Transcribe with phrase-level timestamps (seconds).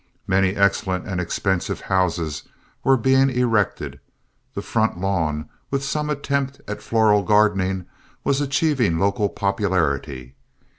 [0.25, 2.41] Many excellent and expensive houses
[2.83, 3.99] were being erected.
[4.55, 7.85] The front lawn, with some attempt at floral gardening,
[8.23, 10.33] was achieving local popularity.